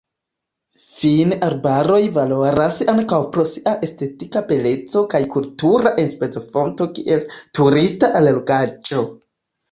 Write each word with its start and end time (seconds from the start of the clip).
Fine 0.91 1.35
arbaroj 1.47 1.97
valoras 2.13 2.77
ankaŭ 2.93 3.19
pro 3.35 3.43
sia 3.51 3.73
estetika 3.87 4.41
beleco 4.51 5.03
kaj 5.11 5.21
kultura 5.35 5.91
enspezofonto 6.05 6.87
kiel 6.95 7.21
turista 7.59 8.11
allogaĵo. 8.21 9.03